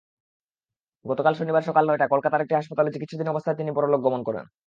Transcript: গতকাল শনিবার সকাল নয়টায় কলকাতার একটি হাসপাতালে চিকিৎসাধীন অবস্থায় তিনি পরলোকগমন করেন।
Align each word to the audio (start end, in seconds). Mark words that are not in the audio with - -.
গতকাল 1.05 1.33
শনিবার 1.35 1.67
সকাল 1.69 1.83
নয়টায় 1.85 2.11
কলকাতার 2.13 2.43
একটি 2.43 2.53
হাসপাতালে 2.55 2.93
চিকিৎসাধীন 2.93 3.27
অবস্থায় 3.29 3.57
তিনি 3.57 3.71
পরলোকগমন 3.73 4.21
করেন। 4.23 4.45